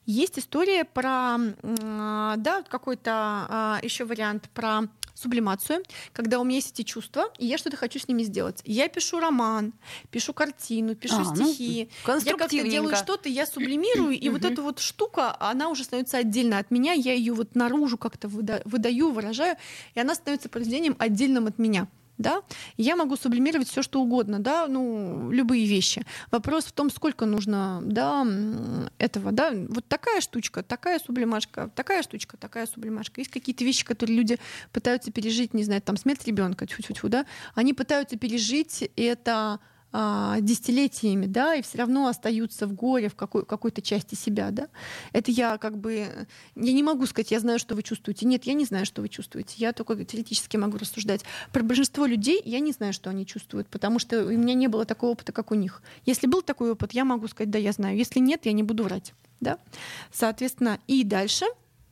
[0.07, 4.83] есть история про, а, да, какой-то еще вариант про
[5.15, 8.61] сублимацию, когда у меня есть эти чувства, и я что-то хочу с ними сделать.
[8.65, 9.73] Я пишу роман,
[10.13, 11.89] пишу картину, пишу А, ну, стихи.
[12.31, 16.59] Я как-то делаю что-то, я сублимирую, и вот эта вот штука, она уже становится отдельно
[16.59, 19.57] от меня, я ее вот наружу как-то выда- выдаю, выражаю,
[19.95, 21.89] и она становится произведением отдельным от меня.
[22.19, 22.43] Да?
[22.77, 26.05] Я могу сублимировать все, что угодно, да, ну, любые вещи.
[26.31, 28.27] Вопрос в том, сколько нужно да,
[28.99, 29.33] этого.
[29.33, 29.53] Да?
[29.69, 33.21] Вот такая штучка, такая сублимашка, такая штучка, такая сублимашка.
[33.21, 34.39] Есть какие-то вещи, которые люди
[34.73, 41.25] пытаются пережить, не знаю, там смерть ребенка, тьфу-тьфу-тьфу, да, они пытаются пережить это а, десятилетиями,
[41.25, 44.69] да, и все равно остаются в горе в какой, какой-то части себя, да.
[45.13, 48.27] Это я как бы, я не могу сказать, я знаю, что вы чувствуете.
[48.27, 49.55] Нет, я не знаю, что вы чувствуете.
[49.57, 51.23] Я только теоретически могу рассуждать.
[51.53, 54.85] Про большинство людей я не знаю, что они чувствуют, потому что у меня не было
[54.85, 55.83] такого опыта, как у них.
[56.05, 57.97] Если был такой опыт, я могу сказать, да, я знаю.
[57.97, 59.59] Если нет, я не буду врать, да.
[60.13, 61.47] Соответственно, и дальше,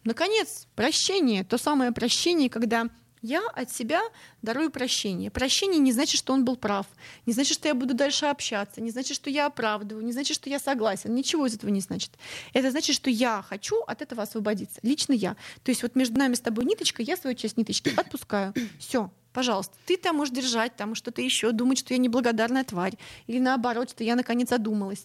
[0.05, 2.91] наконец, прощение, то самое прощение, когда
[3.27, 4.03] я от себя
[4.43, 5.31] дарую прощение.
[5.31, 6.87] Прощение не значит, что он был прав,
[7.27, 10.49] не значит, что я буду дальше общаться, не значит, что я оправдываю, не значит, что
[10.49, 11.15] я согласен.
[11.15, 12.13] Ничего из этого не значит.
[12.53, 14.79] Это значит, что я хочу от этого освободиться.
[14.83, 15.37] Лично я.
[15.65, 18.55] То есть вот между нами с тобой ниточка, я свою часть ниточки отпускаю.
[18.79, 22.95] Все, пожалуйста, ты там можешь держать, там что-то еще, думать, что я неблагодарная тварь,
[23.27, 25.05] или наоборот, что я наконец задумалась.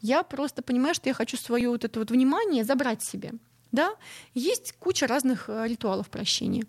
[0.00, 3.32] Я просто понимаю, что я хочу свое вот это вот внимание забрать себе.
[3.72, 3.94] Да?
[4.34, 6.64] Есть куча разных э, ритуалов прощения.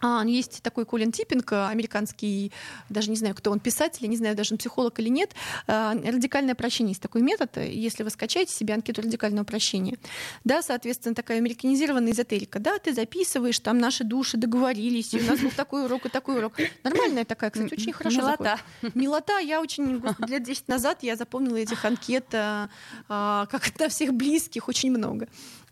[0.00, 2.52] А, есть такой Колин Типпинг, э, американский,
[2.88, 5.34] даже не знаю, кто он, писатель, не знаю, даже он психолог или нет.
[5.66, 9.98] А, Радикальное прощение есть такой метод, э, если вы скачаете себе анкету радикального прощения.
[10.44, 12.58] Да, соответственно, такая американизированная эзотерика.
[12.58, 16.38] Да, ты записываешь, там наши души договорились, и у нас был такой урок и такой
[16.38, 16.54] урок.
[16.82, 18.58] Нормальная такая, кстати, очень хорошо Милота.
[18.82, 18.94] заходит.
[18.96, 19.38] Милота.
[19.38, 25.28] Я очень, лет 10 назад я запомнила этих анкет, как на всех близких, очень много.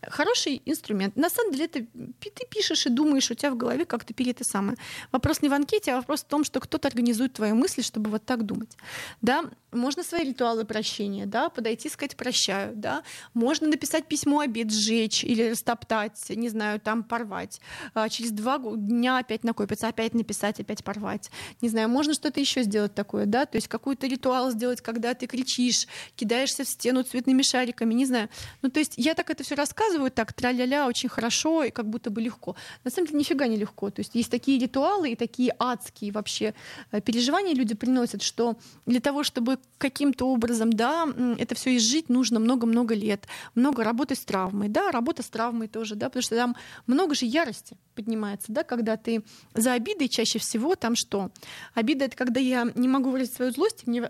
[0.07, 1.15] Хороший инструмент.
[1.17, 1.85] На самом деле это
[2.19, 4.77] ты пишешь и думаешь, у тебя в голове как-то пили это самое.
[5.11, 8.25] Вопрос не в анкете, а вопрос в том, что кто-то организует твои мысли, чтобы вот
[8.25, 8.77] так думать.
[9.21, 13.03] Да, можно свои ритуалы прощения, да, подойти, сказать прощаю, да.
[13.33, 17.59] Можно написать письмо, обед сжечь или растоптать, не знаю, там порвать.
[17.93, 21.29] А, через два дня опять накопится, опять написать, опять порвать.
[21.61, 25.27] Не знаю, можно что-то еще сделать такое, да, то есть какой-то ритуал сделать, когда ты
[25.27, 28.29] кричишь, кидаешься в стену цветными шариками, не знаю.
[28.61, 32.09] Ну, то есть я так это все рассказываю, так тра-ля-ля, очень хорошо и как будто
[32.09, 32.55] бы легко.
[32.83, 33.89] На самом деле нифига не легко.
[33.89, 36.53] То есть есть такие ритуалы и такие адские вообще
[36.91, 42.39] э, переживания люди приносят, что для того, чтобы каким-то образом, да, это все изжить, нужно
[42.39, 46.55] много-много лет, много работы с травмой, да, работа с травмой тоже, да, потому что там
[46.87, 49.23] много же ярости поднимается, да, когда ты
[49.53, 51.31] за обидой чаще всего там что?
[51.73, 54.09] Обида— это когда я не могу выразить свою злость, мне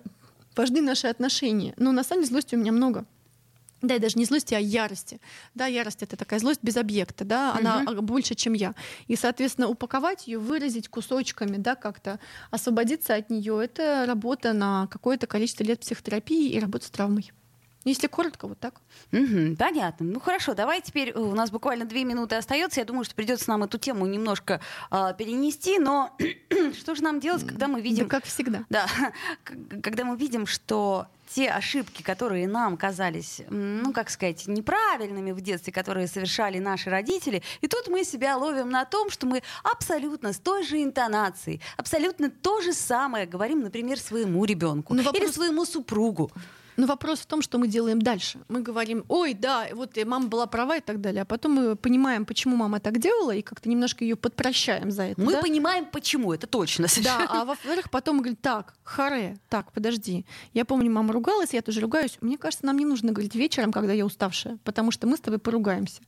[0.56, 1.74] важны наши отношения.
[1.78, 3.06] Но на самом деле злости у меня много.
[3.82, 5.22] Да, и даже не злости, а ярости.
[5.56, 8.76] Да, ярость это такая злость без объекта, да, она а, больше, чем я.
[9.08, 12.20] И, соответственно, упаковать ее, выразить кусочками, да, как-то
[12.52, 17.32] освободиться от нее, это работа на какое-то количество лет психотерапии и работа с травмой.
[17.90, 18.76] Если коротко, вот так.
[19.12, 20.06] Мгм, понятно.
[20.06, 22.80] Ну хорошо, давай теперь э, у нас буквально две минуты остается.
[22.80, 26.16] Я думаю, что придется нам эту тему немножко а, перенести, но
[26.80, 28.64] что же нам делать, когда мы видим, Да, как всегда.
[28.70, 28.86] да,
[29.84, 35.72] когда мы видим, что те ошибки, которые нам казались, ну как сказать, неправильными в детстве,
[35.72, 40.40] которые совершали наши родители, и тут мы себя ловим на том, что мы абсолютно с
[40.40, 45.66] той же интонацией, абсолютно то же самое говорим, например, своему ребенку Ну, или вопрос- своему
[45.66, 46.32] супругу.
[46.80, 48.40] Но вопрос в том, что мы делаем дальше.
[48.48, 51.24] Мы говорим, ой, да, вот мама была права и так далее.
[51.24, 55.22] А потом мы понимаем, почему мама так делала, и как-то немножко ее подпрощаем за это.
[55.22, 55.42] Мы да?
[55.42, 56.88] понимаем, почему, это точно.
[57.04, 60.26] Да, а во-вторых, потом мы говорим, так, харе, так, подожди.
[60.54, 62.18] Я помню, мама ругалась, я тоже ругаюсь.
[62.22, 65.40] Мне кажется, нам не нужно говорить вечером, когда я уставшая, потому что мы с тобой
[65.40, 66.02] поругаемся.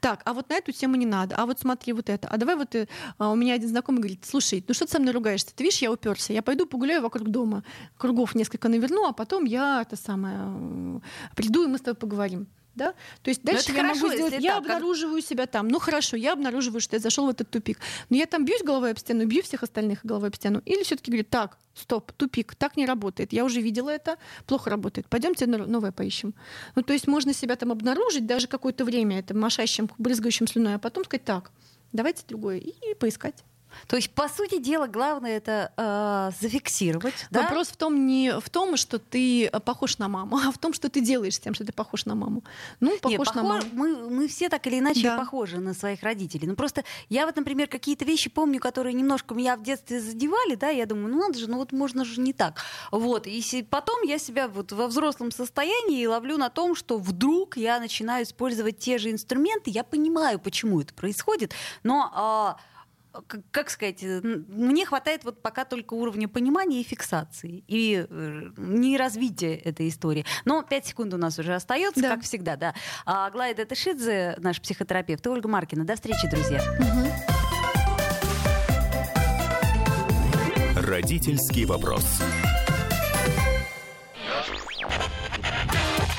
[0.00, 1.36] Так, а вот на эту тему не надо.
[1.36, 2.26] А вот смотри вот это.
[2.26, 2.88] А давай вот ты...
[3.18, 5.54] А, у меня один знакомый говорит, слушай, ну что ты со мной ругаешься?
[5.54, 6.32] Ты видишь, я уперся.
[6.32, 7.62] Я пойду погуляю вокруг дома.
[7.96, 11.00] Кругов несколько наверну, а потом я это самое
[11.34, 12.94] приду, и мы с тобой поговорим да?
[13.22, 15.28] То есть дальше я хорошо, могу сделать, я так, обнаруживаю как...
[15.28, 15.68] себя там.
[15.68, 17.78] Ну хорошо, я обнаруживаю, что я зашел в этот тупик.
[18.10, 20.60] Но я там бьюсь головой об стену, бью всех остальных головой об стену.
[20.66, 23.32] Или все-таки говорю, так, стоп, тупик, так не работает.
[23.32, 25.08] Я уже видела это, плохо работает.
[25.08, 26.34] Пойдемте новое поищем.
[26.74, 30.78] Ну то есть можно себя там обнаружить даже какое-то время, это мошащим, брызгающим слюной, а
[30.78, 31.52] потом сказать, так,
[31.92, 33.42] давайте другое, и поискать.
[33.86, 37.14] То есть, по сути дела, главное это э, зафиксировать.
[37.30, 40.72] Вопрос в том не в том, что ты э, похож на маму, а в том,
[40.72, 42.42] что ты делаешь с тем, что ты похож на маму.
[42.80, 43.62] Ну, похож, Нет, похож на маму.
[43.72, 45.18] Мы, мы все так или иначе да.
[45.18, 46.46] похожи на своих родителей.
[46.46, 50.68] Ну просто я вот, например, какие-то вещи помню, которые немножко меня в детстве задевали, да,
[50.68, 52.60] я думаю, ну надо же, ну вот можно же не так.
[52.90, 57.80] Вот, и потом я себя вот во взрослом состоянии ловлю на том, что вдруг я
[57.80, 62.56] начинаю использовать те же инструменты, я понимаю, почему это происходит, но...
[62.58, 62.75] Э,
[63.50, 69.54] как сказать, мне хватает вот пока только уровня понимания и фиксации, и э, не развития
[69.56, 70.24] этой истории.
[70.44, 72.14] Но 5 секунд у нас уже остается, да.
[72.14, 72.74] как всегда, да.
[73.04, 75.84] А Глая Датышидзе, наш психотерапевт, и Ольга Маркина.
[75.84, 76.60] До встречи, друзья.
[80.76, 82.04] Родительский вопрос.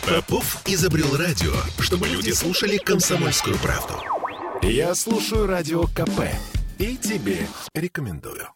[0.07, 3.95] Попов изобрел радио, чтобы люди слушали комсомольскую правду.
[4.61, 6.21] Я слушаю радио КП
[6.79, 8.49] и тебе рекомендую.